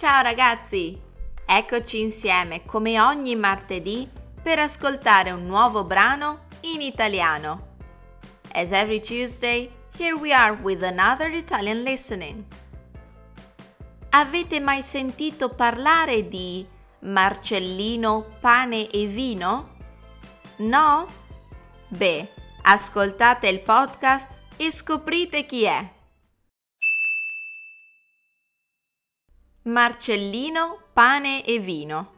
Ciao 0.00 0.22
ragazzi! 0.22 0.98
Eccoci 1.44 2.00
insieme 2.00 2.64
come 2.64 2.98
ogni 2.98 3.36
martedì 3.36 4.08
per 4.42 4.58
ascoltare 4.58 5.30
un 5.30 5.44
nuovo 5.44 5.84
brano 5.84 6.46
in 6.60 6.80
italiano. 6.80 7.76
As 8.52 8.72
every 8.72 9.00
Tuesday, 9.00 9.70
here 9.98 10.14
we 10.14 10.32
are 10.32 10.56
with 10.58 10.82
another 10.82 11.28
Italian 11.34 11.82
listening. 11.82 12.42
Avete 14.08 14.58
mai 14.58 14.80
sentito 14.80 15.50
parlare 15.50 16.26
di 16.28 16.66
Marcellino 17.00 18.38
pane 18.40 18.88
e 18.88 19.06
vino? 19.06 19.76
No? 20.60 21.06
Beh, 21.88 22.26
ascoltate 22.62 23.48
il 23.48 23.60
podcast 23.60 24.32
e 24.56 24.72
scoprite 24.72 25.44
chi 25.44 25.64
è. 25.64 25.92
Marcellino, 29.64 30.84
pane 30.94 31.44
e 31.44 31.58
vino. 31.58 32.12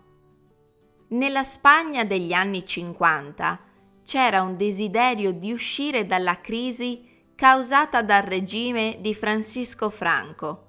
Nella 1.09 1.43
Spagna 1.43 2.05
degli 2.05 2.33
anni 2.33 2.65
50 2.65 3.59
c'era 4.05 4.43
un 4.43 4.57
desiderio 4.57 5.33
di 5.33 5.51
uscire 5.51 6.07
dalla 6.07 6.41
crisi 6.41 7.05
causata 7.35 8.01
dal 8.01 8.23
regime 8.23 8.99
di 9.01 9.13
Francisco 9.13 9.91
Franco, 9.91 10.67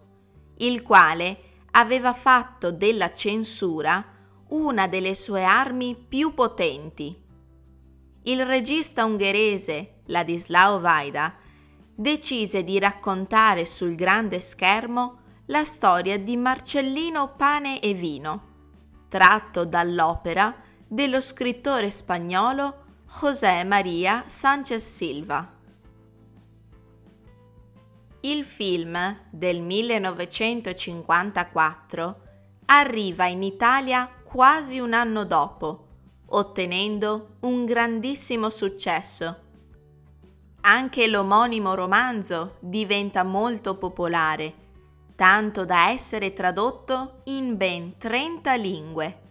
il 0.57 0.81
quale 0.81 1.37
aveva 1.73 2.11
fatto 2.11 2.71
della 2.71 3.13
censura 3.13 4.03
una 4.47 4.87
delle 4.87 5.13
sue 5.13 5.43
armi 5.43 5.95
più 5.95 6.33
potenti. 6.33 7.15
Il 8.23 8.43
regista 8.47 9.05
ungherese 9.05 10.01
Ladislao 10.07 10.79
Vaida 10.79 11.35
decise 11.93 12.63
di 12.63 12.79
raccontare 12.79 13.63
sul 13.67 13.93
grande 13.93 14.39
schermo 14.39 15.19
la 15.47 15.65
storia 15.65 16.17
di 16.17 16.37
Marcellino 16.37 17.33
Pane 17.35 17.81
e 17.81 17.93
Vino, 17.93 18.51
tratto 19.09 19.65
dall'opera 19.65 20.55
dello 20.87 21.19
scrittore 21.19 21.91
spagnolo 21.91 22.85
José 23.19 23.65
María 23.65 24.23
Sánchez 24.25 24.81
Silva. 24.81 25.51
Il 28.21 28.45
film 28.45 29.17
del 29.29 29.61
1954 29.61 32.21
arriva 32.67 33.25
in 33.25 33.43
Italia 33.43 34.09
quasi 34.23 34.79
un 34.79 34.93
anno 34.93 35.25
dopo, 35.25 35.87
ottenendo 36.27 37.35
un 37.41 37.65
grandissimo 37.65 38.49
successo. 38.49 39.39
Anche 40.61 41.07
l'omonimo 41.07 41.75
romanzo 41.75 42.55
diventa 42.61 43.23
molto 43.23 43.75
popolare 43.75 44.61
tanto 45.15 45.65
da 45.65 45.89
essere 45.89 46.33
tradotto 46.33 47.21
in 47.25 47.57
ben 47.57 47.97
30 47.97 48.55
lingue. 48.55 49.21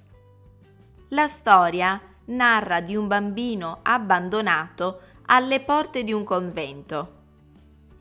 La 1.08 1.28
storia 1.28 2.00
narra 2.26 2.80
di 2.80 2.96
un 2.96 3.06
bambino 3.06 3.80
abbandonato 3.82 5.00
alle 5.26 5.60
porte 5.60 6.04
di 6.04 6.12
un 6.12 6.24
convento. 6.24 7.20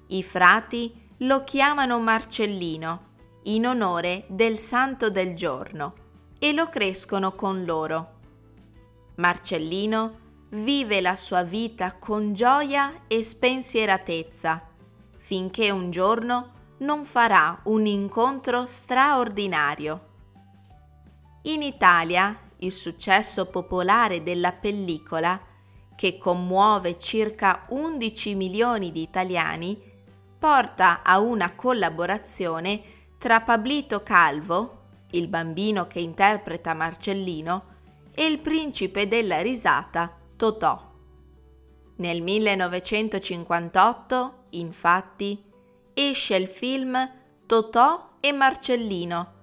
I 0.07 0.23
frati 0.23 1.09
lo 1.19 1.43
chiamano 1.43 1.99
Marcellino 1.99 3.09
in 3.43 3.65
onore 3.65 4.25
del 4.27 4.57
santo 4.57 5.09
del 5.09 5.35
giorno 5.35 5.93
e 6.39 6.53
lo 6.53 6.67
crescono 6.67 7.33
con 7.33 7.63
loro. 7.63 8.19
Marcellino 9.15 10.19
vive 10.49 11.01
la 11.01 11.15
sua 11.15 11.43
vita 11.43 11.97
con 11.97 12.33
gioia 12.33 13.01
e 13.07 13.23
spensieratezza 13.23 14.67
finché 15.17 15.69
un 15.69 15.91
giorno 15.91 16.59
non 16.81 17.03
farà 17.03 17.59
un 17.65 17.85
incontro 17.85 18.65
straordinario. 18.65 20.09
In 21.43 21.61
Italia 21.61 22.37
il 22.57 22.71
successo 22.71 23.45
popolare 23.47 24.23
della 24.23 24.51
pellicola, 24.51 25.39
che 25.95 26.17
commuove 26.17 26.97
circa 26.97 27.65
11 27.69 28.35
milioni 28.35 28.91
di 28.91 29.01
italiani, 29.01 29.79
porta 30.37 31.01
a 31.03 31.19
una 31.19 31.53
collaborazione 31.53 32.81
tra 33.17 33.41
Pablito 33.41 34.01
Calvo, 34.01 34.79
il 35.11 35.27
bambino 35.27 35.87
che 35.87 35.99
interpreta 35.99 36.73
Marcellino, 36.73 37.65
e 38.13 38.25
il 38.25 38.39
principe 38.39 39.07
della 39.07 39.41
risata 39.41 40.11
Totò. 40.35 40.89
Nel 41.97 42.21
1958, 42.21 44.45
infatti, 44.49 45.50
esce 46.09 46.35
il 46.35 46.47
film 46.47 46.97
Totò 47.45 48.17
e 48.19 48.31
Marcellino, 48.31 49.39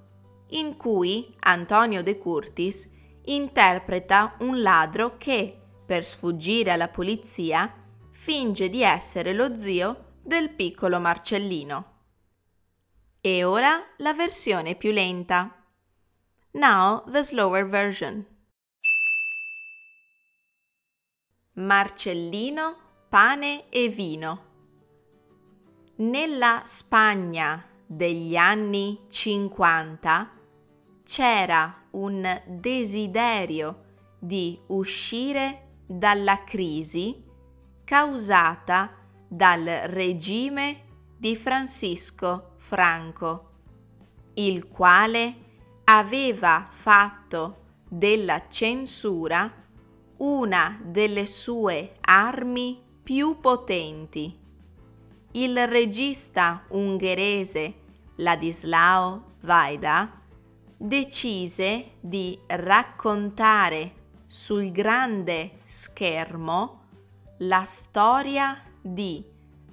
in 0.50 0.76
cui 0.76 1.34
Antonio 1.40 2.02
De 2.02 2.18
Curtis 2.18 2.88
interpreta 3.24 4.36
un 4.40 4.62
ladro 4.62 5.16
che, 5.16 5.60
per 5.84 6.04
sfuggire 6.04 6.70
alla 6.70 6.88
polizia, 6.88 7.72
finge 8.10 8.68
di 8.70 8.82
essere 8.82 9.32
lo 9.32 9.58
zio 9.58 10.14
del 10.22 10.50
piccolo 10.50 10.98
Marcellino. 10.98 11.96
E 13.20 13.44
ora 13.44 13.82
la 13.98 14.14
versione 14.14 14.74
più 14.74 14.90
lenta. 14.90 15.64
Now 16.52 17.04
the 17.10 17.22
slower 17.22 17.66
version. 17.66 18.24
Marcellino, 21.54 22.76
pane 23.08 23.68
e 23.68 23.88
vino. 23.88 24.47
Nella 26.00 26.62
Spagna 26.64 27.60
degli 27.84 28.36
anni 28.36 29.06
50 29.08 30.30
c'era 31.04 31.86
un 31.90 32.40
desiderio 32.46 33.84
di 34.16 34.56
uscire 34.68 35.80
dalla 35.84 36.44
crisi 36.44 37.20
causata 37.82 38.94
dal 39.26 39.64
regime 39.86 40.84
di 41.16 41.34
Francisco 41.34 42.52
Franco, 42.58 43.50
il 44.34 44.68
quale 44.68 45.34
aveva 45.82 46.68
fatto 46.70 47.64
della 47.88 48.46
censura 48.48 49.52
una 50.18 50.78
delle 50.80 51.26
sue 51.26 51.94
armi 52.02 52.80
più 53.02 53.40
potenti 53.40 54.46
il 55.32 55.66
regista 55.68 56.64
ungherese 56.68 57.74
Ladislao 58.16 59.34
Vaida 59.40 60.20
decise 60.76 61.92
di 62.00 62.38
raccontare 62.46 63.94
sul 64.26 64.70
grande 64.70 65.58
schermo 65.64 66.80
la 67.38 67.64
storia 67.64 68.60
di 68.80 69.24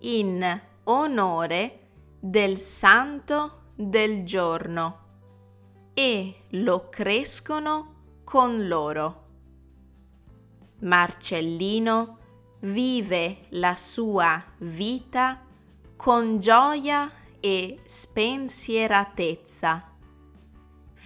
in 0.00 0.60
onore 0.84 1.88
del 2.18 2.58
santo 2.58 3.65
del 3.76 4.24
giorno, 4.24 5.04
e 5.94 6.46
lo 6.50 6.88
crescono 6.88 7.94
con 8.24 8.66
loro. 8.66 9.24
Marcellino 10.80 12.18
vive 12.60 13.46
la 13.50 13.74
sua 13.74 14.42
vita 14.58 15.40
con 15.96 16.40
gioia 16.40 17.10
e 17.38 17.80
spensieratezza 17.84 19.94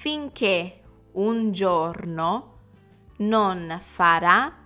finché 0.00 0.80
un 1.12 1.52
giorno 1.52 2.58
non 3.18 3.76
farà 3.80 4.56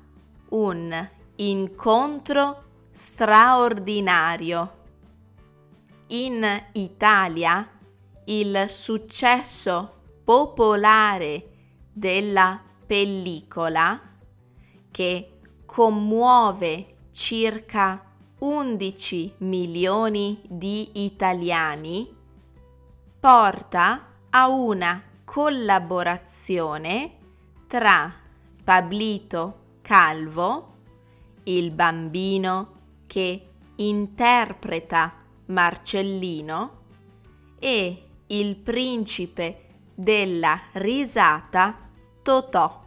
un 0.51 1.11
incontro 1.37 2.65
straordinario. 2.93 4.83
In 6.09 6.47
Italia 6.73 7.69
il 8.27 8.65
successo 8.69 10.03
popolare 10.25 11.49
della 11.93 12.63
pellicola 12.87 14.01
che 14.91 15.39
commuove 15.67 16.97
circa 17.13 18.13
11 18.39 19.35
milioni 19.39 20.41
di 20.49 21.05
italiani 21.05 22.15
porta 23.21 24.07
a 24.31 24.49
una 24.49 25.03
collaborazione 25.25 27.19
tra 27.67 28.13
Pablito 28.63 29.63
Calvo, 29.81 30.75
il 31.45 31.71
bambino 31.71 32.73
che 33.07 33.51
interpreta 33.77 35.13
Marcellino, 35.47 36.83
e 37.59 38.04
il 38.29 38.57
principe 38.57 39.67
della 39.95 40.61
risata 40.73 41.91
Totò. 42.23 42.83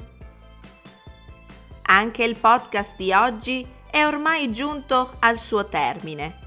Anche 1.83 2.25
il 2.25 2.35
podcast 2.35 2.97
di 2.97 3.13
oggi 3.13 3.65
è 3.89 4.05
ormai 4.05 4.51
giunto 4.51 5.15
al 5.21 5.39
suo 5.39 5.69
termine. 5.69 6.39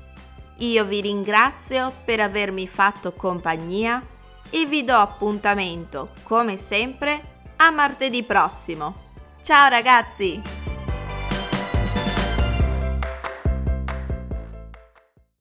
Io 0.57 0.83
vi 0.83 0.99
ringrazio 0.99 1.93
per 2.03 2.19
avermi 2.19 2.67
fatto 2.67 3.13
compagnia 3.13 4.05
e 4.49 4.65
vi 4.65 4.83
do 4.83 4.97
appuntamento, 4.97 6.09
come 6.23 6.57
sempre, 6.57 7.26
martedì 7.71 8.23
prossimo. 8.23 9.05
Ciao 9.41 9.69
ragazzi! 9.69 10.66